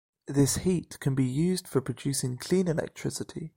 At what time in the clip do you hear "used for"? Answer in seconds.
1.25-1.79